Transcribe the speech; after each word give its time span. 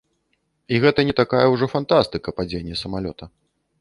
І 0.73 0.79
гэта 0.85 1.03
не 1.09 1.15
такая 1.21 1.43
ўжо 1.55 1.65
фантастыка, 1.75 2.35
падзенне 2.41 2.79
самалёта. 2.83 3.23